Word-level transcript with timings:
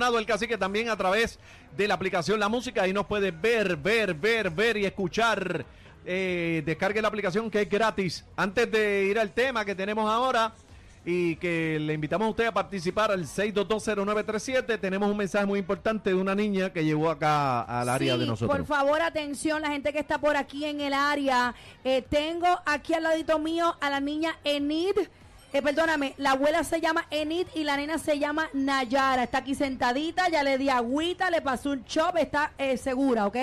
Maldonado, 0.00 0.18
el 0.18 0.24
cacique, 0.24 0.56
también 0.56 0.88
a 0.88 0.96
través 0.96 1.38
de 1.76 1.86
la 1.86 1.92
aplicación 1.92 2.40
La 2.40 2.48
Música. 2.48 2.82
Ahí 2.84 2.92
nos 2.92 3.04
puede 3.04 3.32
ver, 3.32 3.76
ver, 3.76 4.14
ver, 4.14 4.48
ver 4.48 4.78
y 4.78 4.86
escuchar. 4.86 5.66
Eh, 6.06 6.62
descargue 6.64 7.02
la 7.02 7.08
aplicación 7.08 7.50
que 7.50 7.60
es 7.60 7.68
gratis. 7.68 8.24
Antes 8.34 8.70
de 8.72 9.04
ir 9.04 9.18
al 9.18 9.30
tema 9.32 9.62
que 9.66 9.74
tenemos 9.74 10.10
ahora 10.10 10.54
y 11.04 11.36
que 11.36 11.78
le 11.78 11.92
invitamos 11.92 12.26
a 12.26 12.30
usted 12.30 12.46
a 12.46 12.52
participar 12.52 13.10
al 13.10 13.26
6220937, 13.26 14.80
tenemos 14.80 15.10
un 15.10 15.18
mensaje 15.18 15.44
muy 15.44 15.58
importante 15.58 16.08
de 16.08 16.16
una 16.16 16.34
niña 16.34 16.72
que 16.72 16.82
llegó 16.82 17.10
acá 17.10 17.60
al 17.60 17.90
área 17.90 18.14
Sí, 18.14 18.20
de 18.20 18.26
nosotros. 18.26 18.56
Por 18.56 18.66
favor, 18.66 19.02
atención, 19.02 19.60
la 19.60 19.68
gente 19.68 19.92
que 19.92 19.98
está 19.98 20.16
por 20.18 20.34
aquí 20.38 20.64
en 20.64 20.80
el 20.80 20.94
área. 20.94 21.54
Eh, 21.84 22.02
tengo 22.08 22.48
aquí 22.64 22.94
al 22.94 23.02
ladito 23.02 23.38
mío 23.38 23.76
a 23.82 23.90
la 23.90 24.00
niña 24.00 24.38
Enid. 24.44 24.96
Eh, 25.52 25.62
perdóname, 25.62 26.14
la 26.16 26.32
abuela 26.32 26.62
se 26.62 26.80
llama 26.80 27.06
Enid 27.10 27.48
y 27.56 27.64
la 27.64 27.76
nena 27.76 27.98
se 27.98 28.20
llama 28.20 28.48
Nayara. 28.52 29.24
Está 29.24 29.38
aquí 29.38 29.56
sentadita, 29.56 30.28
ya 30.28 30.44
le 30.44 30.58
di 30.58 30.68
agüita, 30.68 31.28
le 31.28 31.42
pasó 31.42 31.70
un 31.70 31.84
chop, 31.84 32.16
está 32.18 32.52
eh, 32.56 32.76
segura, 32.76 33.26
¿ok? 33.26 33.36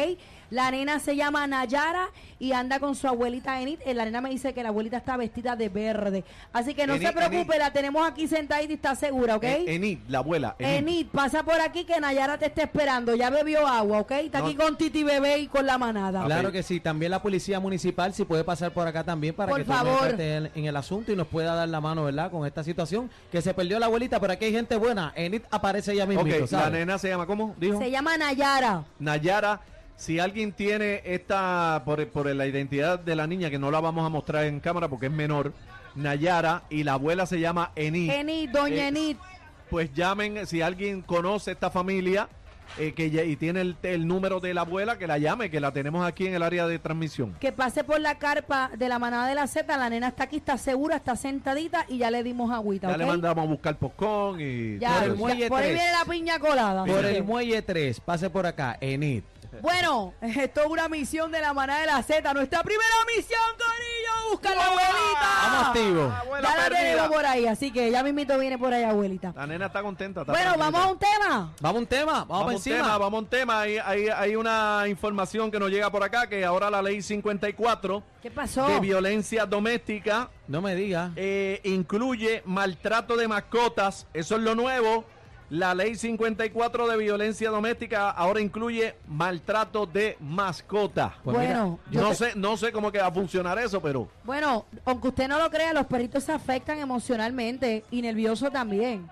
La 0.50 0.72
nena 0.72 1.00
se 1.00 1.16
llama 1.16 1.46
Nayara 1.48 2.10
y 2.40 2.54
anda 2.54 2.80
con 2.80 2.96
su 2.96 3.08
abuelita 3.08 3.62
Enid. 3.62 3.80
Eh, 3.86 3.94
la 3.94 4.06
nena 4.06 4.22
me 4.22 4.30
dice 4.30 4.54
que 4.54 4.64
la 4.64 4.70
abuelita 4.70 4.98
está 4.98 5.18
vestida 5.18 5.56
de 5.56 5.70
verde. 5.70 6.24
Así 6.54 6.74
que 6.74 6.88
no 6.88 6.96
Enid, 6.96 7.08
se 7.08 7.14
preocupe, 7.14 7.56
Enid. 7.56 7.60
la 7.60 7.74
tenemos 7.74 8.08
aquí 8.08 8.28
sentadita 8.28 8.72
y 8.72 8.76
está 8.76 8.96
segura, 8.96 9.36
¿ok? 9.36 9.44
Enid, 9.44 10.00
la 10.08 10.20
abuela. 10.20 10.56
Enid. 10.60 10.78
Enid, 10.78 11.08
pasa 11.08 11.44
por 11.44 11.60
aquí 11.60 11.84
que 11.84 12.00
Nayara 12.00 12.38
te 12.38 12.46
está 12.46 12.64
esperando. 12.64 13.14
Ya 13.16 13.30
bebió 13.30 13.68
agua, 13.68 14.00
¿ok? 14.00 14.12
Está 14.12 14.40
No. 14.40 14.46
aquí 14.46 14.56
con 14.56 14.78
Titi 14.78 15.04
Bebé 15.04 15.40
y 15.40 15.48
con 15.48 15.66
la 15.66 15.78
manada. 15.78 16.24
Claro 16.26 16.52
que 16.52 16.64
sí, 16.64 16.80
también 16.80 17.12
la 17.12 17.22
policía 17.22 17.60
municipal 17.60 18.14
si 18.14 18.24
puede 18.24 18.44
pasar 18.44 18.72
por 18.72 18.88
acá 18.88 19.04
también 19.04 19.36
para 19.36 19.50
Por 19.52 19.60
que 19.60 19.66
favor. 19.66 20.20
en, 20.20 20.50
en 20.56 20.66
el 20.66 20.76
asunto 20.78 21.12
y 21.12 21.16
nos 21.16 21.28
pueda 21.28 21.56
dar 21.56 21.68
la 21.68 21.82
mano, 21.82 22.06
¿verdad? 22.06 22.32
Con 22.32 22.46
esta 22.48 22.64
situación 22.64 23.10
que 23.32 23.42
se 23.42 23.54
perdió 23.54 23.80
la 23.80 23.88
abuelita, 23.88 24.20
pero 24.20 24.34
aquí 24.34 24.46
hay 24.46 24.54
gente 24.54 24.76
buena. 24.78 25.12
Enid 25.16 25.42
aparece 25.52 25.94
ella 25.94 26.06
misma, 26.06 26.22
Ok, 26.22 26.52
la 26.52 26.70
nena 26.70 26.98
se 26.98 27.10
llama, 27.10 27.26
¿cómo? 27.26 27.54
Dijo. 27.58 27.80
Se 27.80 27.92
llama 27.92 28.18
Nayara. 28.18 28.84
Nayara. 29.00 29.60
Si 29.98 30.20
alguien 30.20 30.52
tiene 30.54 31.02
esta, 31.06 31.82
por, 31.84 32.08
por 32.10 32.28
la 32.34 32.46
identidad 32.46 33.00
de 33.00 33.16
la 33.16 33.26
niña, 33.28 33.50
que 33.50 33.58
no 33.60 33.72
la 33.72 33.80
vamos 33.82 34.06
a 34.06 34.10
mostrar 34.10 34.46
en 34.46 34.60
cámara 34.60 34.88
porque 34.88 35.08
es 35.08 35.12
menor, 35.12 35.54
Nayara, 35.96 36.64
y 36.70 36.84
la 36.84 36.94
abuela 36.94 37.26
se 37.26 37.40
llama 37.40 37.72
Enid. 37.76 38.12
Enid, 38.12 38.50
doña 38.52 38.86
Eh, 38.86 38.88
Enid. 38.90 39.18
Pues 39.70 39.92
llamen, 39.94 40.46
si 40.46 40.62
alguien 40.62 41.02
conoce 41.02 41.52
esta 41.52 41.70
familia 41.72 42.30
eh, 42.78 42.94
que 42.94 43.10
ya- 43.10 43.24
y 43.24 43.36
tiene 43.38 43.62
el, 43.62 43.76
el 43.82 44.06
número 44.08 44.40
de 44.40 44.54
la 44.54 44.62
abuela, 44.62 44.98
que 45.00 45.08
la 45.08 45.18
llame, 45.18 45.50
que 45.50 45.60
la 45.60 45.72
tenemos 45.72 46.06
aquí 46.06 46.28
en 46.28 46.36
el 46.36 46.44
área 46.44 46.68
de 46.68 46.78
transmisión. 46.80 47.34
Que 47.40 47.52
pase 47.52 47.84
por 47.84 48.00
la 48.00 48.20
carpa 48.20 48.70
de 48.78 48.88
la 48.90 49.00
manada 49.00 49.28
de 49.28 49.34
la 49.36 49.48
Z. 49.48 49.76
La 49.78 49.90
nena 49.90 50.10
está 50.10 50.26
aquí, 50.26 50.38
está 50.38 50.58
segura, 50.58 50.98
está 50.98 51.16
sentadita 51.16 51.86
y 51.90 51.98
ya 51.98 52.12
le 52.12 52.22
dimos 52.24 52.52
agüita, 52.52 52.90
Ya 52.92 52.98
le 52.98 53.06
mandamos 53.06 53.46
a 53.46 53.48
buscar 53.48 53.78
poscón 53.78 54.40
y... 54.42 54.78
Ya, 54.80 54.94
Por 55.00 55.04
el 55.04 55.10
ya, 55.12 55.16
muelle 55.18 55.48
por 55.50 55.58
ahí 55.60 55.64
tres. 55.70 55.76
viene 55.82 55.92
la 55.98 56.06
piña 56.12 56.40
colada. 56.40 56.86
Por 56.86 57.06
el 57.06 57.24
muelle 57.24 57.62
3, 57.64 58.00
pase 58.02 58.30
por 58.30 58.46
acá, 58.46 58.78
Enid. 58.80 59.24
Bueno, 59.62 60.14
esto 60.22 60.62
es 60.62 60.68
una 60.68 60.88
misión 60.90 61.32
de 61.32 61.42
la 61.42 61.54
manada 61.54 61.80
de 61.82 61.86
la 61.88 62.02
Z. 62.04 62.34
Nuestra 62.34 62.64
primera 62.64 62.86
misión, 63.16 63.40
Corillo, 63.58 64.32
buscar 64.32 64.56
la 64.56 64.66
abuelita. 64.66 65.28
Vamos. 65.44 66.18
Abuela 66.22 66.50
Ya 66.50 66.56
la 66.58 66.70
tenemos 66.70 67.08
por 67.08 67.26
ahí, 67.26 67.46
así 67.48 67.72
que 67.72 67.92
ya 67.92 68.04
mismito 68.04 68.38
viene 68.38 68.58
por 68.58 68.74
ahí, 68.74 68.84
abuelita. 68.84 69.34
La 69.36 69.48
nena 69.48 69.68
está 69.68 69.82
contenta. 69.82 70.22
está 70.22 70.34
Bueno, 70.34 70.56
vamos 70.58 70.82
a 70.82 70.88
un 70.88 71.00
tema. 71.00 71.54
Vamos 71.60 71.76
a 71.78 71.80
un 71.82 71.88
tema, 71.88 72.12
vamos, 72.14 72.28
Vamos 72.28 72.44
a 72.44 72.48
un 72.48 72.54
encima. 72.54 72.76
tema, 72.78 72.98
vamos 72.98 73.18
a 73.18 73.20
un 73.22 73.28
tema. 73.28 73.62
Hay, 73.62 73.78
hay, 73.78 74.08
hay 74.10 74.36
una 74.36 74.84
información 74.88 75.52
que 75.52 75.60
nos 75.60 75.70
llega 75.70 75.90
por 75.90 76.04
acá, 76.04 76.28
que 76.28 76.44
ahora 76.46 76.70
la 76.70 76.82
ley 76.82 77.02
54 77.02 78.04
¿Qué 78.22 78.32
pasó? 78.32 78.68
de 78.68 78.80
violencia 78.80 79.46
doméstica 79.46 80.30
No 80.48 80.62
me 80.62 80.76
diga. 80.76 81.12
eh, 81.16 81.62
incluye 81.64 82.42
maltrato 82.46 83.16
de 83.16 83.28
mascotas. 83.28 84.08
Eso 84.14 84.36
es 84.36 84.42
lo 84.42 84.56
nuevo. 84.56 85.06
La 85.50 85.74
ley 85.74 85.96
54 85.96 86.88
de 86.88 86.98
violencia 86.98 87.50
doméstica 87.50 88.10
ahora 88.10 88.42
incluye 88.42 88.96
maltrato 89.08 89.86
de 89.86 90.18
mascotas. 90.20 91.14
Pues 91.24 91.38
bueno, 91.38 91.80
no 91.92 92.10
te- 92.10 92.16
sé, 92.16 92.32
no 92.36 92.58
sé 92.58 92.72
cómo 92.74 92.92
que 92.92 93.00
va 93.00 93.08
a 93.08 93.12
funcionar 93.12 93.58
eso, 93.60 93.82
pero 93.82 94.10
Bueno, 94.26 94.66
aunque 94.84 95.08
usted 95.08 95.28
no 95.30 95.40
lo 95.40 95.50
crea, 95.50 95.72
los 95.72 95.86
perritos 95.86 96.26
se 96.26 96.34
afectan 96.34 96.80
emocionalmente 96.80 97.86
y 97.92 98.02
nervioso 98.02 98.52
también. 98.52 99.08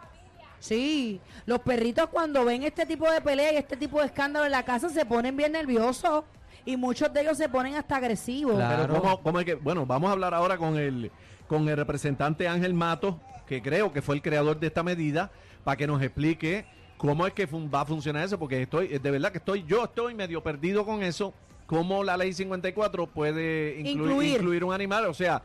Sí, 0.60 1.22
los 1.46 1.60
perritos 1.60 2.08
cuando 2.10 2.44
ven 2.44 2.64
este 2.64 2.86
tipo 2.86 3.10
de 3.10 3.22
pelea 3.22 3.54
y 3.54 3.58
este 3.58 3.78
tipo 3.78 4.00
de 4.00 4.08
escándalo 4.08 4.46
en 4.46 4.52
la 4.52 4.64
casa 4.64 4.90
se 4.90 5.06
ponen 5.06 5.38
bien 5.38 5.52
nerviosos 5.52 6.24
y 6.66 6.76
muchos 6.76 7.14
de 7.14 7.22
ellos 7.22 7.38
se 7.38 7.48
ponen 7.48 7.76
hasta 7.76 7.98
agresivos. 7.98 8.56
Claro. 8.56 8.88
Pero 8.88 9.02
¿cómo, 9.02 9.22
cómo 9.22 9.40
es 9.40 9.46
que, 9.46 9.56
bueno, 9.56 9.86
vamos 9.86 10.10
a 10.10 10.14
hablar 10.14 10.34
ahora 10.34 10.58
con 10.58 10.76
el, 10.78 11.12
con 11.48 11.70
el 11.70 11.78
representante 11.78 12.48
Ángel 12.48 12.74
Matos, 12.74 13.16
que 13.48 13.62
creo 13.62 13.92
que 13.94 14.02
fue 14.02 14.16
el 14.16 14.22
creador 14.22 14.60
de 14.60 14.68
esta 14.68 14.84
medida, 14.84 15.32
para 15.64 15.78
que 15.78 15.88
nos 15.88 16.02
explique 16.02 16.66
cómo 16.98 17.26
es 17.28 17.34
que 17.34 17.48
fun- 17.48 17.70
va 17.74 17.82
a 17.82 17.86
funcionar 17.86 18.24
eso, 18.26 18.40
porque 18.40 18.62
estoy, 18.62 18.88
de 18.88 19.12
verdad 19.12 19.32
que 19.32 19.38
estoy, 19.40 19.64
yo 19.68 19.84
estoy 19.86 20.14
medio 20.16 20.42
perdido 20.42 20.86
con 20.86 21.04
eso, 21.04 21.34
cómo 21.66 22.04
la 22.04 22.16
ley 22.18 22.34
54 22.34 23.08
puede 23.08 23.80
incluir, 23.80 23.92
Incluir. 24.02 24.36
incluir 24.36 24.64
un 24.64 24.74
animal, 24.74 25.06
o 25.08 25.14
sea, 25.14 25.42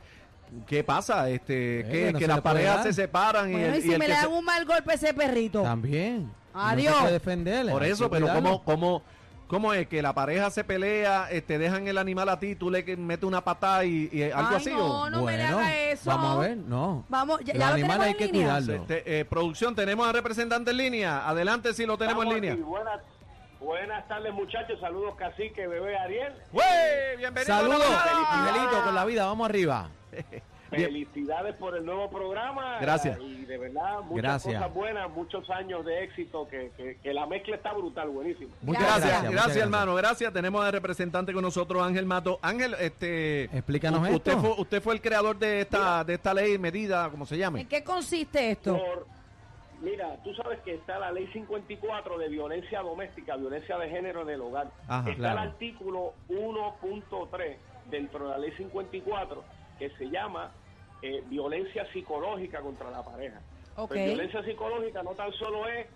¿qué 0.67 0.85
pasa? 0.85 1.29
Este, 1.31 1.81
Eh, 1.81 1.85
que, 1.91 2.13
no 2.13 2.19
que 2.19 2.25
se 2.25 2.29
las 2.29 2.41
parejas 2.41 2.83
se 2.85 2.93
separan 2.93 3.49
y 3.51 3.53
Bueno, 3.53 3.67
el, 3.69 3.75
y 3.75 3.79
y 3.79 3.83
si 3.83 3.93
el 3.93 3.99
me 3.99 4.09
le 4.09 4.15
se- 4.15 4.21
dan 4.23 4.33
un 4.33 4.45
mal 4.45 4.65
golpe 4.65 4.93
a 4.93 4.95
ese 4.95 5.15
perrito. 5.15 5.63
También. 5.63 6.31
Adiós. 6.53 6.91
No 6.91 6.97
se 6.97 7.01
puede 7.03 7.13
defenderle. 7.15 7.73
Por 7.73 7.85
eso, 7.85 8.11
pero 8.11 8.27
cuidarlo. 8.27 8.63
¿cómo, 8.63 8.65
cómo, 8.65 9.03
cómo 9.51 9.75
es 9.75 9.89
que 9.89 10.01
la 10.01 10.13
pareja 10.15 10.49
se 10.51 10.63
pelea, 10.65 11.27
eh, 11.31 11.43
te 11.43 11.59
dejan 11.59 11.87
el 11.89 11.99
animal 11.99 12.29
a 12.29 12.39
ti, 12.39 12.55
tú 12.55 12.71
le 12.71 12.85
que- 12.85 12.97
metes 12.97 13.25
una 13.27 13.43
patada 13.43 13.85
y, 13.85 14.09
y 14.13 14.23
algo 14.31 14.49
Ay, 14.51 14.57
así? 14.57 14.71
no, 14.71 15.01
o? 15.03 15.11
no 15.11 15.23
me 15.25 15.37
le 15.37 15.43
Bueno, 15.43 15.59
haga 15.59 15.77
eso. 15.83 16.09
Vamos 16.11 16.37
a 16.37 16.39
ver, 16.49 16.57
no. 16.57 17.05
Vamos, 17.09 17.41
ya- 17.41 17.53
Los 17.55 17.61
ya 17.61 17.69
lo 17.69 17.75
animales 17.75 17.83
tenemos 17.83 18.05
hay 18.07 18.13
en 18.13 18.17
que 18.17 18.27
línea. 18.27 18.47
cuidarlo. 18.59 18.75
Este, 18.75 19.21
eh, 19.21 19.25
producción, 19.25 19.75
tenemos 19.75 20.07
al 20.07 20.15
representante 20.15 20.71
en 20.71 20.77
línea. 20.77 21.29
Adelante 21.29 21.75
si 21.75 21.85
lo 21.85 21.99
tenemos 21.99 22.25
en 22.27 22.33
línea. 22.35 22.53
aquí. 22.53 22.63
Buenas, 22.63 23.01
buenas 23.59 24.07
tardes, 24.09 24.33
muchachos. 24.33 24.79
Saludos, 24.81 25.15
cacique, 25.17 25.67
bebé 25.67 25.99
Ariel. 25.99 26.33
¡Wey! 26.53 27.17
Bienvenido. 27.19 27.55
Saludos, 27.57 27.79
manada. 27.91 28.53
Miguelito, 28.53 28.85
con 28.85 28.95
la 28.95 29.05
vida, 29.05 29.27
vamos 29.27 29.49
arriba. 29.49 29.89
Felicidades 30.71 31.55
por 31.57 31.77
el 31.77 31.85
nuevo 31.85 32.09
programa. 32.11 32.79
Gracias. 32.81 33.19
Y 33.21 33.45
de 33.45 33.59
verdad, 33.59 34.01
muchas 34.03 34.23
Gracias. 34.23 34.55
cosas 34.55 34.75
buenas, 34.75 35.11
muchos 35.11 35.51
años 35.51 35.85
de 35.85 36.05
éxito, 36.05 36.47
que, 36.49 36.71
que, 36.77 36.97
que 37.03 37.13
la 37.15 37.27
mezcla 37.27 37.57
está 37.57 37.73
brutal, 37.73 38.09
buenísimo. 38.11 38.51
Muchas 38.63 38.83
Gracias, 38.83 39.01
gracias, 39.03 39.11
gracias, 39.11 39.31
muchas 39.33 39.45
gracias. 39.47 39.65
hermano, 39.65 39.95
gracias. 39.95 40.33
Tenemos 40.33 40.65
al 40.65 40.73
representante 40.73 41.33
con 41.33 41.43
nosotros, 41.43 41.83
Ángel 41.83 42.07
Mato. 42.07 42.39
Ángel, 42.43 42.75
este, 42.81 43.45
Explícanos 43.45 44.09
usted 44.11 44.33
esto. 44.33 44.41
fue, 44.43 44.61
usted 44.63 44.83
fue 44.83 44.95
el 44.95 45.01
creador 45.01 45.39
de 45.39 45.61
esta, 45.63 46.05
de 46.05 46.15
esta 46.15 46.33
ley, 46.35 46.59
medida, 46.59 47.11
como 47.11 47.27
se 47.27 47.37
llame. 47.37 47.63
¿En 47.63 47.69
qué 47.69 47.83
consiste 47.85 48.53
esto? 48.53 48.77
Por- 48.77 49.07
mira, 49.83 50.17
tú 50.23 50.35
sabes 50.35 50.61
que 50.61 50.75
está 50.75 50.99
la 50.99 51.11
ley 51.11 51.27
54 51.33 52.19
de 52.19 52.29
violencia 52.29 52.81
doméstica, 52.83 53.37
violencia 53.37 53.77
de 53.79 53.89
género 53.89 54.23
en 54.23 54.31
el 54.31 54.41
hogar. 54.41 54.71
Ajá, 54.87 55.09
está 55.11 55.15
claro. 55.19 55.43
el 55.43 55.49
artículo 55.49 56.13
1.3 56.29 57.57
dentro 57.91 58.25
de 58.27 58.31
la 58.31 58.39
ley 58.39 58.53
54 58.57 59.43
que 59.81 59.91
se 59.97 60.11
llama 60.11 60.53
eh, 61.01 61.25
violencia 61.27 61.91
psicológica 61.93 62.61
contra 62.61 62.91
la 62.91 63.03
pareja. 63.03 63.41
Pues 63.89 64.05
violencia 64.05 64.45
psicológica 64.45 65.03
no 65.03 65.15
tan 65.15 65.33
solo 65.33 65.67
es 65.67 65.87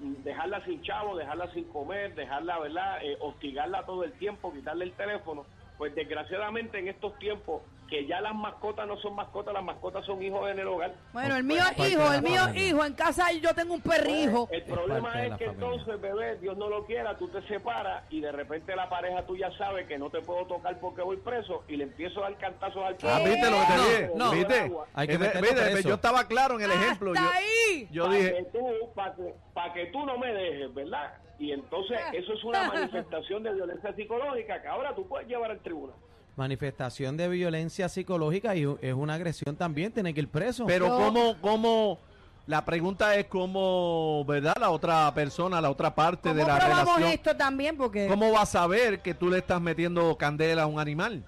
mm, 0.00 0.24
dejarla 0.24 0.64
sin 0.64 0.82
chavo, 0.82 1.16
dejarla 1.16 1.50
sin 1.52 1.64
comer, 1.68 2.16
dejarla, 2.16 2.58
¿verdad? 2.58 2.98
Eh, 3.04 3.16
hostigarla 3.20 3.86
todo 3.86 4.02
el 4.02 4.12
tiempo, 4.14 4.52
quitarle 4.52 4.86
el 4.86 4.92
teléfono. 4.94 5.46
Pues 5.78 5.94
desgraciadamente 5.94 6.80
en 6.80 6.88
estos 6.88 7.16
tiempos 7.20 7.62
que 7.90 8.06
ya 8.06 8.20
las 8.20 8.34
mascotas 8.34 8.86
no 8.86 8.96
son 8.98 9.16
mascotas, 9.16 9.52
las 9.52 9.64
mascotas 9.64 10.06
son 10.06 10.22
hijos 10.22 10.48
en 10.48 10.60
el 10.60 10.66
hogar. 10.68 10.94
Bueno, 11.12 11.36
el 11.36 11.42
mío 11.44 11.60
es 11.76 11.90
hijo, 11.92 12.12
el 12.12 12.22
mío 12.22 12.40
es 12.54 12.56
hijo. 12.62 12.84
En 12.84 12.94
casa 12.94 13.32
yo 13.32 13.52
tengo 13.52 13.74
un 13.74 13.80
perrijo. 13.80 14.46
Pues, 14.46 14.62
el 14.62 14.68
Es 14.68 14.72
problema 14.72 15.08
es 15.24 15.36
que 15.36 15.46
familia. 15.46 15.50
entonces, 15.52 16.00
bebé, 16.00 16.36
Dios 16.36 16.56
no 16.56 16.68
lo 16.68 16.86
quiera, 16.86 17.18
tú 17.18 17.26
te 17.28 17.42
separas 17.48 18.04
y 18.10 18.20
de 18.20 18.30
repente 18.32 18.74
la 18.76 18.88
pareja 18.88 19.26
tuya 19.26 19.50
sabe 19.58 19.86
que 19.86 19.98
no 19.98 20.08
te 20.08 20.20
puedo 20.22 20.46
tocar 20.46 20.78
porque 20.78 21.02
voy 21.02 21.16
preso 21.18 21.64
y 21.68 21.76
le 21.76 21.84
empiezo 21.84 22.20
a 22.24 22.30
dar 22.30 22.38
cantazos 22.38 22.82
al 22.84 22.96
Ah, 23.02 23.20
viste 23.24 23.50
lo 23.50 23.56
que 23.58 23.66
te 23.66 23.76
No, 23.76 23.82
dije. 23.84 24.10
no. 24.14 24.30
¿Viste? 24.30 24.72
Hay 24.94 25.06
que 25.08 25.14
Eh. 25.14 25.82
Yo 25.84 25.94
estaba 25.94 26.24
claro 26.28 26.54
en 26.56 26.62
el 26.62 26.70
ejemplo. 26.70 27.10
¡Hasta 27.12 27.22
Yo, 27.24 27.30
ahí! 27.32 27.88
yo 27.90 28.04
para 28.04 28.16
dije, 28.16 28.46
para 28.94 29.14
que, 29.16 29.34
pa' 29.52 29.72
que 29.72 29.86
tú 29.86 30.06
no 30.06 30.16
me 30.16 30.32
dejes, 30.32 30.72
¿verdad? 30.72 31.12
Y 31.40 31.52
entonces 31.52 31.98
eso 32.12 32.34
es 32.34 32.44
una 32.44 32.64
manifestación 32.72 33.42
de 33.42 33.52
violencia 33.54 33.92
psicológica 33.94 34.62
que 34.62 34.68
ahora 34.68 34.94
tú 34.94 35.08
puedes 35.08 35.26
llevar 35.26 35.50
al 35.50 35.58
tribunal. 35.60 35.96
Manifestación 36.44 37.18
de 37.18 37.28
violencia 37.28 37.86
psicológica 37.90 38.56
y 38.56 38.66
es 38.80 38.94
una 38.94 39.12
agresión 39.14 39.56
también, 39.56 39.92
tiene 39.92 40.14
que 40.14 40.20
ir 40.20 40.28
preso. 40.28 40.64
pero 40.66 40.86
Yo- 40.86 40.96
cómo, 40.96 41.36
cómo, 41.42 41.98
la 42.46 42.64
pregunta 42.64 43.14
es 43.16 43.26
cómo, 43.26 44.24
¿verdad? 44.26 44.54
La 44.58 44.70
otra 44.70 45.12
persona, 45.14 45.60
la 45.60 45.70
otra 45.70 45.94
parte 45.94 46.32
de 46.32 46.40
¿Cómo 46.42 46.48
la 46.54 46.58
relación. 46.58 47.02
esto 47.04 47.36
también? 47.36 47.76
Porque 47.76 48.06
¿Cómo 48.08 48.32
va 48.32 48.40
a 48.42 48.46
saber 48.46 49.00
que 49.02 49.12
tú 49.12 49.28
le 49.28 49.36
estás 49.36 49.60
metiendo 49.60 50.16
candela 50.16 50.62
a 50.62 50.66
un 50.66 50.80
animal? 50.80 51.24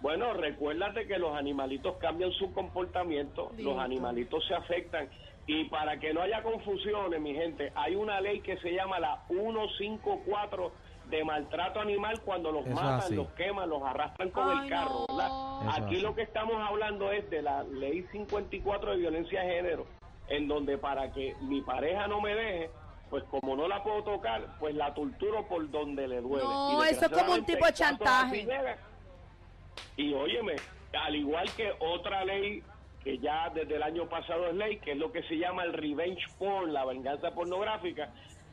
Bueno, 0.00 0.34
recuérdate 0.34 1.06
que 1.06 1.18
los 1.18 1.36
animalitos 1.36 1.94
cambian 1.98 2.32
su 2.32 2.52
comportamiento, 2.52 3.52
Listo. 3.56 3.70
los 3.72 3.78
animalitos 3.80 4.44
se 4.48 4.54
afectan 4.56 5.08
y 5.46 5.66
para 5.66 6.00
que 6.00 6.12
no 6.12 6.20
haya 6.22 6.42
confusiones, 6.42 7.20
mi 7.20 7.32
gente, 7.32 7.70
hay 7.76 7.94
una 7.94 8.20
ley 8.20 8.40
que 8.40 8.56
se 8.58 8.72
llama 8.72 8.98
la 8.98 9.22
154 9.28 10.72
de 11.16 11.24
maltrato 11.24 11.78
animal 11.80 12.20
cuando 12.22 12.50
los 12.50 12.64
Eso 12.66 12.74
matan, 12.74 12.98
así. 13.00 13.14
los 13.14 13.28
queman, 13.32 13.68
los 13.68 13.82
arrastran 13.82 14.30
con 14.30 14.48
Ay, 14.48 14.64
el 14.64 14.70
carro, 14.70 15.06
no. 15.08 15.70
Aquí 15.70 15.96
así. 15.96 16.00
lo 16.00 16.14
que 16.14 16.22
estamos 16.22 16.56
hablando 16.60 17.12
es 17.12 17.28
de 17.30 17.42
la 17.42 17.62
ley 17.64 18.02
54 18.12 18.92
de 18.92 18.96
violencia 18.96 19.42
de 19.42 19.54
género, 19.54 19.86
en 20.28 20.48
donde 20.48 20.78
para 20.78 21.12
que 21.12 21.36
mi 21.42 21.60
pareja 21.60 22.06
no 22.08 22.20
me 22.22 22.34
deje, 22.34 22.70
pues 23.10 23.22
como 23.24 23.54
no 23.54 23.68
la 23.68 23.82
puedo 23.82 24.02
tocar, 24.02 24.56
pues 24.58 24.74
la 24.74 24.94
torturo 24.94 25.46
por 25.46 25.70
donde 25.70 26.08
le 26.08 26.22
duele. 26.22 26.44
No, 26.44 26.82
Y 26.84 26.88
eso 26.88 27.04
es 27.04 27.12
como 27.12 27.34
un 27.34 27.44
tipo 27.44 27.66
de 27.66 27.72
chantaje. 27.74 28.48
Y 29.96 30.14
óyeme, 30.14 30.56
al 30.98 31.14
igual 31.14 31.50
que 31.54 31.72
otra 31.78 32.24
ley 32.24 32.62
que 33.04 33.18
ya 33.18 33.50
desde 33.50 33.76
el 33.76 33.82
año 33.82 34.08
pasado 34.08 34.46
es 34.46 34.54
ley, 34.54 34.78
que 34.78 34.92
es 34.92 34.96
lo 34.96 35.12
que 35.12 35.22
se 35.24 35.36
llama 35.36 35.64
el 35.64 35.72
revenge 35.72 36.22
porn, 36.38 36.72
la 36.72 36.84
venganza 36.84 37.32
pornográfica, 37.32 38.10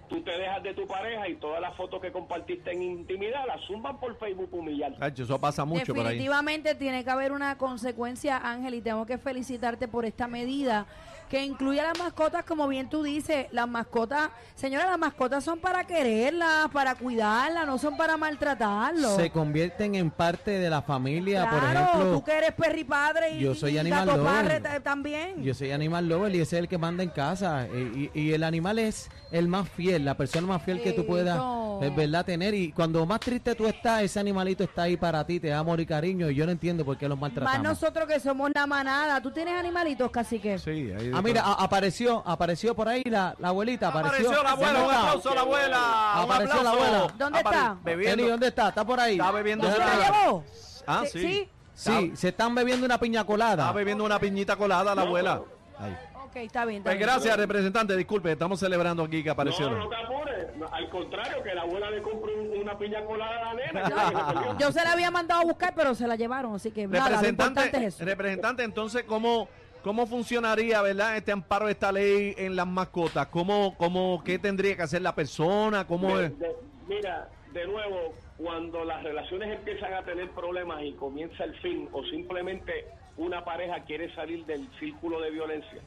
tú 0.09 0.21
te 0.23 0.31
dejas 0.31 0.61
de 0.63 0.73
tu 0.73 0.85
pareja 0.88 1.27
y 1.29 1.35
todas 1.35 1.61
las 1.61 1.75
fotos 1.77 2.01
que 2.01 2.11
compartiste 2.11 2.71
en 2.71 2.81
intimidad 2.81 3.45
las 3.47 3.61
zumban 3.67 4.00
por 4.00 4.17
Facebook 4.17 4.50
humillarte. 4.51 5.00
Tacho, 5.00 5.23
eso 5.23 5.39
pasa 5.39 5.63
mucho 5.65 5.94
por 5.94 6.00
ahí. 6.06 6.13
Definitivamente 6.15 6.75
tiene 6.75 7.03
que 7.03 7.09
haber 7.11 7.31
una 7.31 7.57
consecuencia, 7.57 8.38
Ángel, 8.38 8.73
y 8.73 8.81
tengo 8.81 9.06
que 9.06 9.17
felicitarte 9.17 9.88
por 9.88 10.06
esta 10.06 10.27
medida 10.27 10.85
que 11.29 11.44
incluye 11.45 11.79
a 11.79 11.83
las 11.89 12.00
mascotas, 12.00 12.44
como 12.44 12.67
bien 12.67 12.89
tú 12.89 13.03
dices, 13.03 13.45
las 13.51 13.67
mascotas, 13.67 14.31
señora, 14.56 14.85
las 14.89 14.97
mascotas 14.97 15.44
son 15.44 15.59
para 15.59 15.83
quererlas, 15.83 16.69
para 16.73 16.95
cuidarlas, 16.95 17.67
no 17.67 17.77
son 17.77 17.95
para 17.97 18.17
maltratarlos. 18.17 19.15
Se 19.15 19.29
convierten 19.29 19.94
en 19.94 20.09
parte 20.09 20.50
de 20.50 20.69
la 20.71 20.81
familia, 20.81 21.47
claro, 21.47 21.59
por 21.59 21.69
ejemplo. 21.69 22.13
tú 22.17 22.23
que 22.23 22.31
eres 22.35 22.51
perri 22.53 22.83
padre 22.83 23.33
y, 23.35 23.41
yo 23.41 23.53
soy 23.53 23.75
y 23.75 23.77
animal 23.77 24.07
gato 24.07 24.17
lover. 24.17 24.33
parre 24.33 24.59
ta- 24.59 24.79
también. 24.79 25.44
Yo 25.44 25.53
soy 25.53 25.71
animal 25.71 26.09
lover 26.09 26.33
y 26.35 26.39
ese 26.41 26.55
es 26.57 26.62
el 26.63 26.67
que 26.67 26.79
manda 26.79 27.03
en 27.03 27.09
casa. 27.12 27.67
Y, 27.71 28.09
y- 28.15 28.19
y 28.19 28.33
el 28.33 28.44
animal 28.44 28.79
es 28.79 29.12
el 29.31 29.47
más 29.47 29.69
fiel, 29.69 30.05
la 30.05 30.15
persona 30.15 30.47
más 30.47 30.63
fiel 30.63 30.81
que 30.81 30.91
tú 30.93 31.05
puedas, 31.05 31.35
Eso. 31.35 31.79
es 31.83 31.95
verdad, 31.95 32.25
tener. 32.25 32.53
Y 32.53 32.71
cuando 32.71 33.05
más 33.05 33.19
triste 33.19 33.53
tú 33.55 33.67
estás, 33.67 34.01
ese 34.01 34.19
animalito 34.19 34.63
está 34.63 34.83
ahí 34.83 34.97
para 34.97 35.25
ti, 35.25 35.39
te 35.39 35.49
da 35.49 35.59
amor 35.59 35.79
y 35.79 35.85
cariño. 35.85 36.29
Y 36.29 36.35
yo 36.35 36.45
no 36.45 36.51
entiendo 36.51 36.83
por 36.83 36.97
qué 36.97 37.07
los 37.07 37.17
Más 37.17 37.31
maltratamos. 37.33 37.63
nosotros 37.63 38.07
que 38.07 38.19
somos 38.19 38.49
la 38.55 38.65
manada. 38.65 39.21
¿Tú 39.21 39.31
tienes 39.31 39.53
animalitos, 39.53 40.09
cacique? 40.11 40.57
Sí, 40.59 40.91
ahí 40.97 41.11
Ah, 41.13 41.21
mira, 41.21 41.41
a- 41.43 41.63
apareció, 41.63 42.23
apareció 42.25 42.75
por 42.75 42.87
ahí 42.89 43.03
la, 43.05 43.35
la 43.39 43.49
abuelita. 43.49 43.89
Apareció, 43.89 44.29
Apareció 44.31 44.43
la 44.43 44.51
abuela, 44.51 44.71
un 44.71 44.75
¿Dónde 44.79 44.93
está? 44.93 45.07
aplauso 45.07 45.29
a 45.31 45.35
la 45.35 45.41
abuela. 45.41 46.21
Apareció 46.23 46.63
la 46.63 46.69
abuela. 46.71 47.13
¿Dónde 47.17 47.39
Apare- 47.39 47.55
está? 47.57 47.77
Bebiendo. 47.83 48.13
Eli, 48.23 48.29
¿dónde 48.31 48.47
está? 48.47 48.69
¿Está 48.69 48.85
por 48.85 48.99
ahí? 48.99 49.13
Está 49.19 49.31
bebiendo 49.31 49.67
¿No 49.67 49.71
se 49.75 49.77
una- 49.81 49.95
la 49.95 50.11
llevó? 50.23 50.43
Ah, 50.87 51.03
Sí, 51.11 51.19
sí. 51.19 51.49
Sí, 51.75 52.11
se 52.15 52.27
están 52.29 52.53
bebiendo 52.55 52.85
una 52.85 52.97
piña 52.99 53.23
colada. 53.25 53.63
Está 53.67 53.71
bebiendo 53.71 54.03
una 54.03 54.19
piñita 54.19 54.57
colada 54.57 54.93
la 54.93 55.03
abuela. 55.03 55.41
Ahí. 55.79 55.97
Ok, 56.25 56.35
está 56.35 56.65
bien. 56.65 56.77
está 56.79 56.89
Pues 56.91 56.97
bien. 56.97 57.09
gracias, 57.09 57.37
representante. 57.37 57.95
Disculpe, 57.95 58.31
estamos 58.31 58.59
celebrando 58.59 59.03
aquí 59.03 59.23
que 59.23 59.29
apareció. 59.29 59.69
No, 59.69 59.77
no 59.77 59.89
te 59.89 59.95
apures. 59.95 60.57
No, 60.57 60.67
al 60.67 60.89
contrario, 60.89 61.41
que 61.41 61.53
la 61.55 61.61
abuela 61.61 61.89
le 61.89 62.01
compre 62.01 62.35
un- 62.35 62.61
una 62.61 62.77
piña 62.77 63.03
colada 63.05 63.49
a 63.49 63.53
la 63.53 63.65
nena. 63.65 64.57
Yo 64.59 64.71
se 64.71 64.83
la 64.83 64.91
había 64.91 65.09
mandado 65.09 65.41
a 65.41 65.45
buscar, 65.45 65.73
pero 65.75 65.95
se 65.95 66.05
la 66.07 66.15
llevaron, 66.15 66.53
así 66.55 66.71
que 66.71 66.85
nada, 66.87 67.09
lo 67.09 67.15
Representante, 67.15 67.77
es 67.77 67.95
eso. 67.95 68.05
representante, 68.05 68.63
entonces, 68.63 69.03
¿cómo, 69.03 69.47
¿cómo 69.83 70.05
funcionaría, 70.05 70.81
verdad, 70.81 71.15
este 71.17 71.31
amparo 71.31 71.65
de 71.67 71.71
esta 71.71 71.91
ley 71.91 72.35
en 72.37 72.55
las 72.57 72.67
mascotas? 72.67 73.27
¿Cómo, 73.27 73.75
cómo, 73.77 74.21
qué 74.25 74.37
tendría 74.37 74.75
que 74.75 74.81
hacer 74.83 75.01
la 75.01 75.15
persona? 75.15 75.87
¿Cómo 75.87 76.17
De- 76.17 76.25
es? 76.27 76.39
de- 76.39 76.55
mira, 76.87 77.29
de 77.53 77.65
nuevo, 77.65 78.13
cuando 78.37 78.83
las 78.83 79.01
relaciones 79.03 79.57
empiezan 79.57 79.93
a 79.93 80.03
tener 80.03 80.29
problemas 80.31 80.83
y 80.83 80.91
comienza 80.93 81.43
el 81.45 81.55
fin, 81.61 81.87
o 81.93 82.03
simplemente 82.03 82.85
una 83.19 83.44
pareja 83.44 83.83
quiere 83.83 84.13
salir 84.16 84.45
del 84.45 84.68
círculo 84.80 85.19
de 85.19 85.30
violencia, 85.30 85.81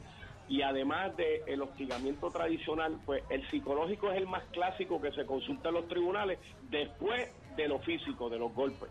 y 0.47 0.61
además 0.61 1.15
del 1.17 1.61
hostigamiento 1.61 2.29
tradicional, 2.29 2.99
pues 3.05 3.23
el 3.29 3.49
psicológico 3.49 4.11
es 4.11 4.17
el 4.17 4.27
más 4.27 4.43
clásico 4.51 5.01
que 5.01 5.11
se 5.11 5.25
consulta 5.25 5.69
en 5.69 5.75
los 5.75 5.87
tribunales 5.87 6.37
después 6.69 7.31
de 7.55 7.67
lo 7.67 7.79
físico, 7.79 8.29
de 8.29 8.37
los 8.37 8.53
golpes. 8.53 8.89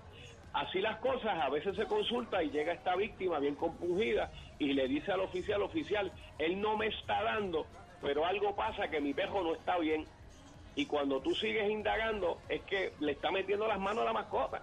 Así 0.54 0.80
las 0.80 0.98
cosas, 0.98 1.40
a 1.40 1.48
veces 1.50 1.76
se 1.76 1.86
consulta 1.86 2.42
y 2.42 2.50
llega 2.50 2.72
esta 2.72 2.96
víctima 2.96 3.38
bien 3.38 3.54
compungida 3.54 4.30
y 4.58 4.72
le 4.72 4.88
dice 4.88 5.12
al 5.12 5.20
oficial, 5.20 5.62
oficial, 5.62 6.10
él 6.38 6.60
no 6.60 6.76
me 6.76 6.88
está 6.88 7.22
dando, 7.22 7.66
pero 8.00 8.26
algo 8.26 8.56
pasa 8.56 8.88
que 8.88 9.00
mi 9.00 9.14
perro 9.14 9.42
no 9.42 9.54
está 9.54 9.78
bien. 9.78 10.04
Y 10.74 10.86
cuando 10.86 11.20
tú 11.20 11.34
sigues 11.34 11.70
indagando, 11.70 12.38
es 12.48 12.62
que 12.62 12.92
le 13.00 13.12
está 13.12 13.30
metiendo 13.30 13.68
las 13.68 13.78
manos 13.78 14.02
a 14.02 14.06
la 14.06 14.12
mascota. 14.12 14.62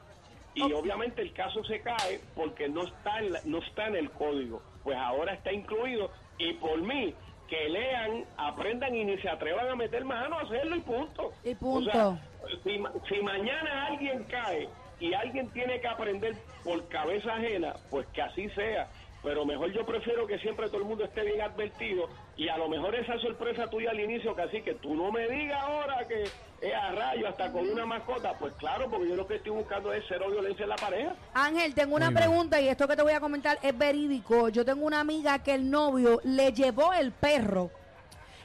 Y 0.67 0.73
obviamente 0.73 1.21
el 1.21 1.33
caso 1.33 1.63
se 1.63 1.81
cae 1.81 2.19
porque 2.35 2.67
no 2.69 2.83
está, 2.83 3.19
en 3.19 3.31
la- 3.33 3.41
no 3.45 3.59
está 3.59 3.87
en 3.87 3.95
el 3.95 4.11
código. 4.11 4.61
Pues 4.83 4.97
ahora 4.97 5.33
está 5.33 5.51
incluido. 5.51 6.11
Y 6.37 6.53
por 6.53 6.81
mí, 6.81 7.13
que 7.47 7.69
lean, 7.69 8.25
aprendan 8.37 8.95
y 8.95 9.03
ni 9.05 9.17
se 9.19 9.29
atrevan 9.29 9.69
a 9.69 9.75
meter 9.75 10.05
mano 10.05 10.37
a 10.37 10.41
hacerlo 10.43 10.75
y 10.75 10.81
punto. 10.81 11.33
Y 11.43 11.55
punto. 11.55 11.89
O 11.89 11.91
sea, 11.91 12.59
si, 12.63 12.81
si 13.07 13.21
mañana 13.21 13.87
alguien 13.87 14.23
cae 14.25 14.69
y 14.99 15.13
alguien 15.13 15.49
tiene 15.49 15.79
que 15.81 15.87
aprender 15.87 16.35
por 16.63 16.87
cabeza 16.89 17.33
ajena, 17.35 17.73
pues 17.89 18.05
que 18.07 18.21
así 18.21 18.49
sea. 18.49 18.87
Pero 19.21 19.45
mejor 19.45 19.71
yo 19.73 19.85
prefiero 19.85 20.25
que 20.25 20.39
siempre 20.39 20.67
todo 20.67 20.77
el 20.77 20.85
mundo 20.85 21.03
esté 21.03 21.23
bien 21.23 21.41
advertido 21.41 22.07
y 22.37 22.47
a 22.47 22.57
lo 22.57 22.69
mejor 22.69 22.95
esa 22.95 23.19
sorpresa 23.19 23.69
tuya 23.69 23.91
al 23.91 23.99
inicio, 23.99 24.33
que 24.33 24.41
así 24.43 24.61
que 24.61 24.75
tú 24.75 24.95
no 24.95 25.11
me 25.11 25.27
digas 25.27 25.61
ahora 25.61 26.07
que 26.07 26.23
es 26.23 26.73
a 26.73 26.91
rayo 26.93 27.27
hasta 27.27 27.51
con 27.51 27.69
una 27.69 27.85
mascota, 27.85 28.33
pues 28.39 28.53
claro, 28.53 28.89
porque 28.89 29.09
yo 29.09 29.15
lo 29.17 29.27
que 29.27 29.35
estoy 29.35 29.51
buscando 29.51 29.91
es 29.91 30.05
cero 30.07 30.27
violencia 30.31 30.63
en 30.63 30.69
la 30.69 30.77
pareja. 30.77 31.15
Ángel, 31.33 31.73
tengo 31.75 31.95
una 31.97 32.05
Muy 32.11 32.15
bien. 32.15 32.27
pregunta 32.29 32.61
y 32.61 32.69
esto 32.69 32.87
que 32.87 32.95
te 32.95 33.03
voy 33.03 33.11
a 33.13 33.19
comentar 33.19 33.59
es 33.61 33.77
verídico. 33.77 34.47
Yo 34.49 34.63
tengo 34.63 34.85
una 34.85 35.01
amiga 35.01 35.39
que 35.43 35.53
el 35.55 35.69
novio 35.69 36.21
le 36.23 36.53
llevó 36.53 36.93
el 36.93 37.11
perro. 37.11 37.71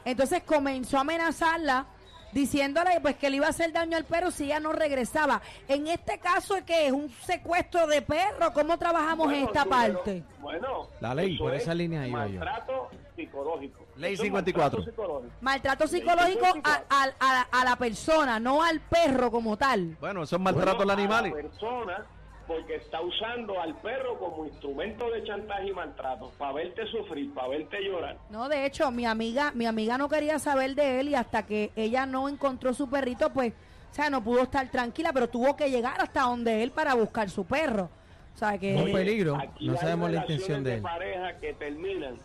Entonces 0.05 0.43
comenzó 0.43 0.99
a 0.99 1.03
amenazarla 1.03 1.87
diciéndole 2.35 3.01
pues 3.01 3.17
que 3.17 3.31
le 3.31 3.37
iba 3.37 3.47
a 3.47 3.51
hacer 3.51 3.73
daño 3.73 3.97
al 3.97 4.05
perro 4.05 4.31
si 4.31 4.45
ella 4.45 4.61
no 4.61 4.73
regresaba. 4.73 5.41
En 5.69 5.87
este 5.87 6.19
caso 6.19 6.57
es 6.57 6.65
que 6.65 6.87
es 6.87 6.93
un 6.93 7.09
secuestro 7.25 7.87
de 7.87 8.03
perro. 8.03 8.53
¿Cómo 8.53 8.77
trabajamos 8.77 9.27
en 9.33 9.45
Bueno, 9.45 9.47
esta 9.47 9.63
tú, 9.65 9.71
parte? 9.71 10.23
bueno, 10.41 10.89
La 11.01 11.15
ley, 11.15 11.39
por 11.39 11.55
es 11.55 11.63
esa 11.63 11.73
línea 11.75 12.07
iba 12.07 12.27
yo. 12.27 12.41
Maltrato 12.41 12.91
psicológico. 13.17 13.85
Ley 13.97 14.15
Eso 14.15 14.23
es 14.25 14.27
54. 14.27 14.79
maltrato 14.79 14.91
psicológico. 14.91 15.35
Maltrato 15.41 15.87
psicológico 15.87 16.47
a, 16.65 16.83
a- 16.91 17.13
a- 17.21 17.61
a 17.61 17.65
la 17.65 17.77
persona, 17.77 18.41
no 18.41 18.63
al 18.63 18.81
perro 18.81 19.31
como 19.31 19.57
tal. 19.57 19.97
Bueno, 20.01 20.25
eso 20.25 20.37
es 20.37 20.43
maltrato 20.43 20.79
Bueno, 20.79 20.93
al 20.93 20.99
animal. 20.99 21.25
a 21.25 21.29
la 21.29 21.35
persona 21.35 22.07
porque 22.46 22.76
está 22.76 23.00
usando 23.00 23.61
al 23.61 23.75
perro 23.81 24.19
como 24.19 24.44
instrumento 24.46 25.11
de 25.11 25.25
chantaje 25.25 25.69
y 25.69 25.73
maltrato 25.73 26.31
para 26.38 26.52
verte 26.52 26.87
sufrir, 26.87 27.32
para 27.32 27.49
verte 27.49 27.81
llorar. 27.82 28.19
No, 28.31 28.49
de 28.49 28.67
hecho, 28.67 28.91
mi 28.91 29.06
amiga, 29.06 29.52
mi 29.55 29.67
amiga 29.67 29.96
no 29.99 30.08
quería 30.08 30.38
saber 30.38 30.75
de 30.75 31.00
él 31.00 31.08
y 31.08 31.14
hasta 31.14 31.44
que 31.46 31.70
ella 31.76 32.06
no 32.06 32.29
encontró 32.29 32.75
su 32.75 32.88
perrito, 32.91 33.31
pues, 33.31 33.52
o 33.91 33.94
sea, 33.94 34.11
no 34.11 34.23
pudo 34.23 34.43
estar 34.43 34.70
tranquila, 34.70 35.12
pero 35.12 35.29
tuvo 35.29 35.56
que 35.56 35.70
llegar 35.70 36.00
hasta 36.00 36.23
donde 36.23 36.62
él 36.62 36.70
para 36.70 36.94
buscar 36.94 37.31
su 37.31 37.44
perro. 37.46 37.88
O 38.35 38.37
sea, 38.38 38.58
que 38.58 38.75
Un 38.75 38.93
peligro. 38.93 39.37
Aquí 39.37 39.67
No 39.67 39.73
hay 39.73 39.79
sabemos 39.79 40.11
la 40.11 40.23
relaciones 40.23 40.31
intención 40.41 40.64
de 40.64 40.75
él. 40.75 40.82
pareja 40.82 41.38
que 41.38 41.52
terminan. 41.55 42.19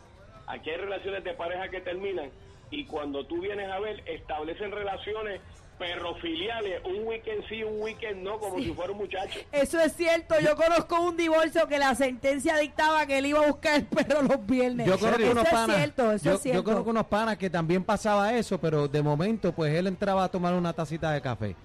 Aquí 0.48 0.70
hay 0.72 0.78
relaciones 0.78 1.24
de 1.24 1.34
pareja 1.36 1.70
que 1.70 1.82
terminan 1.82 2.30
y 2.72 2.86
cuando 2.86 3.24
tú 3.26 3.40
vienes 3.40 3.70
a 3.72 3.80
ver 3.80 4.02
establecen 4.08 4.72
relaciones 4.72 5.42
perrofiliales, 5.80 6.84
un 6.84 7.08
weekend 7.08 7.48
sí, 7.48 7.64
un 7.64 7.82
weekend 7.82 8.22
no, 8.22 8.38
como 8.38 8.60
si 8.60 8.72
fuera 8.74 8.92
un 8.92 8.98
muchacho. 9.00 9.40
eso 9.52 9.80
es 9.80 9.94
cierto. 9.94 10.36
Yo 10.42 10.56
conozco 10.56 11.00
un 11.02 11.18
divorcio 11.18 11.68
que 11.68 11.80
la 11.80 11.96
sentencia 11.96 12.58
dictaba 12.58 13.06
que 13.06 13.18
él 13.18 13.28
iba 13.28 13.44
a 13.44 13.48
buscar 13.48 13.76
el 13.76 13.86
perro 13.86 14.22
los 14.22 14.46
viernes. 14.46 14.86
Yo 14.86 15.00
conozco 15.00 15.32
unos 15.32 15.46
es 15.46 15.50
panas. 15.50 15.76
cierto, 15.78 16.12
eso 16.12 16.26
yo, 16.26 16.34
es 16.34 16.42
cierto. 16.42 16.60
yo 16.60 16.64
conozco 16.64 16.90
unos 16.90 17.08
panas 17.08 17.38
que 17.38 17.50
también 17.50 17.84
pasaba 17.84 18.34
eso, 18.34 18.60
pero 18.60 18.88
de 18.88 19.02
momento, 19.02 19.52
pues 19.54 19.74
él 19.74 19.88
entraba 19.88 20.26
a 20.26 20.30
tomar 20.30 20.54
una 20.54 20.74
tacita 20.74 21.12
de 21.12 21.22
café. 21.22 21.56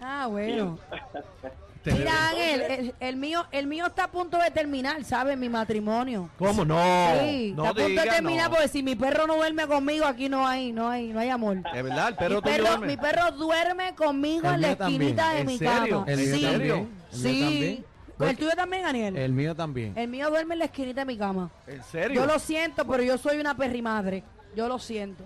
Ah, 0.00 0.28
bueno. 0.30 0.78
Mira, 1.84 2.30
Ángel, 2.30 2.60
el, 2.62 2.94
el 3.00 3.16
mío, 3.16 3.46
el 3.50 3.66
mío 3.66 3.86
está 3.86 4.04
a 4.04 4.10
punto 4.10 4.36
de 4.38 4.50
terminar, 4.50 5.02
¿sabes? 5.04 5.38
Mi 5.38 5.48
matrimonio. 5.48 6.28
¿Cómo 6.38 6.64
no? 6.64 6.76
sí, 7.20 7.52
no 7.56 7.64
está 7.64 7.70
a 7.70 7.74
punto 7.74 7.88
diga, 7.88 8.02
de 8.04 8.10
terminar 8.10 8.50
no. 8.50 8.56
porque 8.56 8.68
si 8.68 8.82
mi 8.82 8.94
perro 8.94 9.26
no 9.26 9.36
duerme 9.36 9.66
conmigo, 9.66 10.04
aquí 10.04 10.28
no 10.28 10.46
hay, 10.46 10.72
no 10.72 10.88
hay, 10.88 11.08
no 11.08 11.20
hay 11.20 11.28
amor. 11.30 11.58
Es 11.74 11.82
verdad, 11.82 12.08
el 12.08 12.14
perro 12.16 12.36
mi, 12.36 12.42
perro, 12.42 12.64
duerme. 12.66 12.86
mi 12.86 12.96
perro 12.96 13.30
duerme 13.32 13.94
conmigo 13.94 14.48
El 14.48 14.54
en 14.56 14.60
la 14.62 14.76
también. 14.76 15.02
esquinita 15.02 15.32
de 15.32 15.40
¿En 15.40 15.46
mi 15.46 15.58
serio? 15.58 16.04
cama. 16.04 16.12
El 16.12 16.18
mío 16.18 16.34
sí, 16.34 16.42
también. 16.42 16.70
El 16.72 16.78
mío 16.78 16.88
sí. 17.10 17.40
también. 17.40 17.84
¿El 18.20 18.36
tuyo 18.36 18.50
también, 18.56 18.82
Daniel? 18.82 19.16
El 19.16 19.32
mío 19.32 19.54
también. 19.54 19.92
El 19.96 20.08
mío 20.08 20.28
duerme 20.28 20.54
en 20.54 20.58
la 20.58 20.64
esquinita 20.64 21.00
de 21.02 21.04
mi 21.06 21.16
cama. 21.16 21.50
¿En 21.68 21.82
serio? 21.84 22.20
Yo 22.20 22.26
lo 22.26 22.38
siento, 22.40 22.84
pero 22.86 23.02
yo 23.02 23.16
soy 23.16 23.38
una 23.38 23.56
perrimadre. 23.56 24.24
Yo 24.56 24.66
lo 24.66 24.78
siento. 24.80 25.24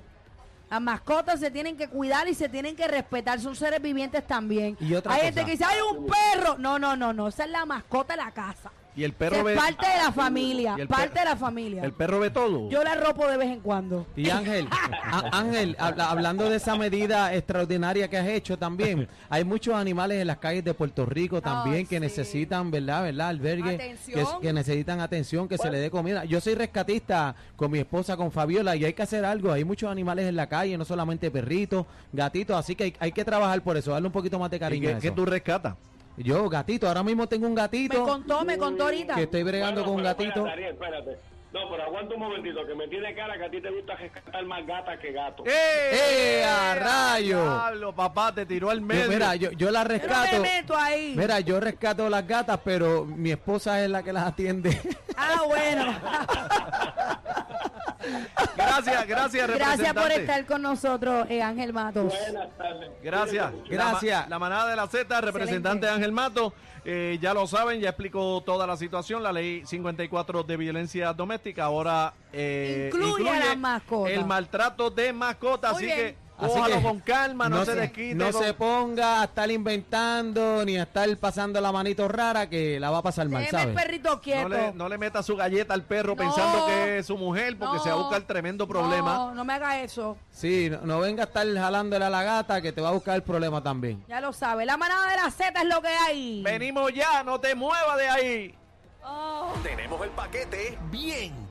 Las 0.73 0.81
mascotas 0.81 1.39
se 1.39 1.51
tienen 1.51 1.77
que 1.77 1.87
cuidar 1.87 2.27
y 2.29 2.35
se 2.35 2.49
tienen 2.49 2.75
que 2.75 2.89
respetar. 2.89 3.39
Son 3.39 3.55
seres 3.55 3.83
vivientes 3.83 4.27
también. 4.27 4.75
Y 4.81 4.95
otra 4.95 5.13
Hay 5.13 5.19
cosa. 5.21 5.25
gente 5.27 5.45
que 5.45 5.51
dice, 5.51 5.65
hay 5.67 5.77
un 5.83 6.07
perro. 6.07 6.57
No, 6.57 6.79
no, 6.79 6.97
no, 6.97 7.13
no. 7.13 7.29
Esa 7.29 7.45
es 7.45 7.51
la 7.51 7.67
mascota 7.67 8.15
de 8.17 8.23
la 8.23 8.31
casa. 8.31 8.73
Y 8.95 9.05
el 9.05 9.13
perro 9.15 9.43
ve... 9.43 9.55
parte 9.57 9.87
de 9.89 9.97
la 9.97 10.13
familia. 10.13 10.75
Y 10.77 10.83
el 10.83 10.89
Parte 10.89 11.09
per- 11.09 11.19
de 11.21 11.25
la 11.25 11.37
familia. 11.37 11.83
El 11.83 11.93
perro 11.93 12.21
ve 12.21 12.29
todo. 12.31 12.69
Yo 12.69 12.85
la 12.85 12.95
ropo 12.95 13.27
de 13.27 13.39
vez 13.39 13.49
en 13.49 13.61
cuando. 13.61 14.07
Y 14.17 14.29
Ángel, 14.29 14.69
a- 15.05 15.39
Ángel, 15.39 15.77
habla- 15.79 16.11
hablando 16.11 16.51
de 16.51 16.57
esa 16.57 16.77
medida 16.77 17.35
extraordinaria 17.35 18.09
que 18.09 18.19
has 18.19 18.29
hecho 18.29 18.59
también, 18.59 19.09
hay 19.31 19.45
muchos 19.45 19.75
animales 19.75 20.21
en 20.21 20.27
las 20.27 20.37
calles 20.39 20.63
de 20.65 20.75
Puerto 20.75 21.07
Rico 21.07 21.41
también 21.41 21.87
que 21.87 21.97
sí. 21.97 22.01
necesitan, 22.01 22.71
¿verdad? 22.71 23.05
¿verdad? 23.05 23.29
Albergue, 23.29 23.77
que, 23.79 23.83
Atención. 23.83 24.41
que 24.43 24.53
necesitan 24.53 25.01
atención, 25.01 25.49
que 25.49 25.57
se 25.57 25.71
le 25.71 25.79
dé 25.79 25.91
comida. 25.91 26.25
Yo 26.27 26.41
soy 26.43 26.55
rescatista 26.55 27.35
con 27.57 27.71
mi 27.71 27.79
esposa, 27.79 28.17
con 28.17 28.31
Fabiola, 28.31 28.77
y 28.77 28.85
hay 28.85 28.93
que 28.93 29.03
hacer 29.03 29.25
algo. 29.25 29.53
Hay 29.53 29.65
muchos 29.65 29.91
animales 29.91 30.27
en 30.29 30.37
la 30.37 30.49
calle, 30.49 30.77
no 30.77 30.85
solamente 30.85 31.31
perritos, 31.31 31.87
gatitos, 32.13 32.57
así 32.57 32.75
que 32.75 32.85
hay, 32.85 32.95
hay 32.99 33.13
que 33.13 33.25
trabajar 33.25 33.63
por 33.63 33.77
eso, 33.77 33.93
darle 33.93 34.09
un 34.09 34.13
poquito 34.13 34.39
más 34.39 34.51
de 34.51 34.59
¿Y 34.59 34.61
cariño. 34.61 34.89
qué, 34.91 34.95
a 34.97 34.99
qué 35.01 35.07
eso. 35.09 35.17
tú 35.17 35.25
rescatas? 35.25 35.77
Yo, 36.17 36.49
gatito, 36.49 36.87
ahora 36.89 37.03
mismo 37.03 37.27
tengo 37.27 37.47
un 37.47 37.55
Me 37.55 37.61
gatito 37.63 38.05
contó, 38.05 38.45
me 38.45 38.59
contó 38.59 38.85
ahorita. 38.85 39.15
que 39.15 39.23
estoy 39.23 39.43
bregando 39.43 39.83
Bueno, 39.83 39.87
con 39.87 39.95
un 39.95 40.03
pero 40.03 40.15
gatito. 40.17 40.47
Espérate, 40.47 40.53
Ariel, 40.53 40.73
espérate. 40.75 41.33
No, 41.53 41.61
pero 41.71 41.83
aguanta 41.83 42.15
un 42.15 42.21
momentito, 42.21 42.67
que 42.67 42.75
me 42.75 42.89
tiene 42.89 43.15
cara 43.15 43.37
que 43.37 43.45
a 43.45 43.51
ti 43.51 43.61
te 43.61 43.71
gusta 43.71 43.95
rescatar 43.95 44.43
más 44.47 44.67
gata 44.67 44.99
que 44.99 45.13
gato. 45.13 45.45
¡Eh! 45.47 46.43
a 46.47 46.75
rayo! 46.77 47.43
Diablo, 47.43 47.95
papá, 47.95 48.35
te 48.35 48.47
tiró 48.47 48.71
al 48.71 48.81
Yo, 48.81 48.87
medio. 48.87 49.09
mira, 49.11 49.37
yo, 49.37 49.51
yo 49.53 49.71
la 49.71 49.83
Yo 49.83 49.89
no 49.89 49.95
me 49.95 49.99
rescato. 49.99 50.41
meto 50.43 50.77
ahí. 50.77 51.15
Mira, 51.15 51.41
yo 51.41 51.61
rescato 51.61 52.09
las 52.09 52.27
gatas, 52.27 52.59
pero 52.65 53.05
mi 53.05 53.31
esposa 53.33 53.83
es 53.85 53.91
la 53.91 54.03
que 54.03 54.15
las 54.15 54.29
atiende. 54.29 54.81
Ah, 55.15 55.43
bueno. 55.47 55.95
Gracias, 58.57 59.07
gracias, 59.07 59.51
Gracias 59.51 59.95
por 59.95 60.11
estar 60.11 60.47
con 60.47 60.63
nosotros, 60.63 61.27
eh, 61.31 61.43
Ángel 61.43 61.73
Matos. 61.73 62.13
Buenas 62.13 62.57
tardes. 62.57 62.91
Gracias. 63.03 63.53
La 63.53 63.69
Gracias. 63.69 64.29
La, 64.29 64.39
manada 64.39 64.69
de 64.71 64.77
la 64.77 64.87
Z, 64.87 65.21
representante 65.21 65.89
Ángel 65.89 66.13
Mato. 66.13 66.53
eh, 66.85 67.19
ya 67.21 67.33
lo 67.35 67.47
saben, 67.47 67.81
ya 67.81 67.91
explicó 67.91 68.43
toda 68.45 68.67
la 68.67 68.77
situación. 68.77 69.23
La 69.23 69.33
ley 69.33 69.63
54 69.65 70.43
de 70.43 70.57
violencia 70.57 71.13
doméstica 71.13 71.65
ahora 71.65 72.13
eh, 72.33 72.91
Incluye 72.93 73.31
a 73.31 73.39
las 73.39 73.57
mascotas. 73.59 74.13
el 74.13 74.25
maltrato 74.25 74.91
de 74.91 75.13
mascotas. 75.13 75.73
Así 75.77 75.85
bien. 75.85 75.97
que 75.97 76.17
Así 76.43 76.55
cójalo 76.55 76.77
que 76.77 76.83
con 76.83 77.01
calma, 77.01 77.49
no, 77.49 77.65
se 77.65 77.75
desquite. 77.75 78.15
no 78.15 78.31
con- 78.31 78.43
se 78.43 78.55
ponga 78.55 79.21
a 79.21 79.25
estar 79.25 79.51
inventando 79.51 80.65
ni 80.65 80.77
a 80.79 80.83
estar 80.83 81.17
pasando 81.19 81.61
la 81.61 81.73
manito 81.73 82.09
rara 82.09 82.49
que 82.49 82.79
la 82.81 82.91
va 82.91 82.99
a 82.99 83.03
pasar 83.03 83.29
mal, 83.29 83.47
¿sabes? 83.49 83.75
perrito 83.75 84.21
quieto. 84.21 84.49
no 84.49 84.57
le, 84.57 84.73
no 84.73 84.89
le 84.89 84.99
meta 84.99 85.23
su 85.23 85.37
galleta 85.37 85.75
al 85.75 85.83
perro 85.85 86.11
No. 86.11 86.17
pensando 86.17 86.67
que 86.67 86.99
es 86.99 87.07
su 87.07 87.17
mujer 87.17 87.57
porque 87.59 87.77
No. 87.79 87.83
se 87.83 87.89
va 87.91 87.95
a 87.97 87.99
buscar 87.99 88.23
tremendo 88.23 88.67
problema. 88.67 89.15
No, 89.15 89.35
no 89.35 89.45
me 89.45 89.53
haga 89.55 89.81
eso. 89.83 90.17
Sí, 90.31 90.69
no, 90.71 90.81
no 90.83 91.01
venga 91.01 91.23
a 91.25 91.27
estar 91.27 91.47
jalándole 91.47 92.05
a 92.05 92.11
la 92.11 92.23
gata 92.23 92.61
que 92.61 92.73
te 92.73 92.81
va 92.81 92.89
a 92.89 92.93
buscar 92.93 93.17
el 93.17 93.23
problema 93.23 93.63
también. 93.63 94.05
Ya 94.09 94.21
lo 94.21 94.33
sabe. 94.33 94.67
La 94.67 94.77
manada 94.77 95.11
de 95.11 95.17
la 95.17 95.31
Z 95.31 95.61
es 95.61 95.69
lo 95.69 95.81
que 95.81 95.89
hay. 95.89 96.43
Venimos 96.43 96.93
ya, 96.93 97.23
no 97.23 97.39
te 97.41 97.55
muevas 97.55 97.97
de 97.99 98.09
ahí. 98.09 98.55
Oh. 99.05 99.53
Tenemos 99.63 100.01
el 100.03 100.11
paquete 100.11 100.79
bien 100.91 101.35